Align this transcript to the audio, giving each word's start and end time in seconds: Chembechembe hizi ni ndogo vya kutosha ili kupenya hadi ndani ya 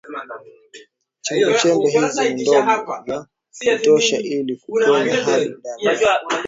Chembechembe 1.25 1.87
hizi 1.95 2.25
ni 2.33 2.43
ndogo 2.43 2.93
vya 3.05 3.25
kutosha 3.77 4.17
ili 4.19 4.55
kupenya 4.55 5.15
hadi 5.25 5.49
ndani 5.49 5.83
ya 5.83 6.19